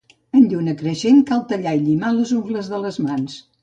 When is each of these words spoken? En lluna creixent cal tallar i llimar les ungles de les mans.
En 0.37 0.47
lluna 0.53 0.73
creixent 0.79 1.21
cal 1.33 1.45
tallar 1.53 1.77
i 1.81 1.85
llimar 1.87 2.13
les 2.19 2.35
ungles 2.43 2.77
de 2.77 2.85
les 2.89 3.03
mans. 3.09 3.43